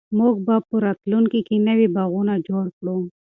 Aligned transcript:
موږ 0.17 0.35
به 0.45 0.55
په 0.67 0.75
راتلونکي 0.85 1.39
کې 1.47 1.57
نوي 1.67 1.87
باغونه 1.95 2.33
جوړ 2.47 2.65
کړو. 2.77 2.97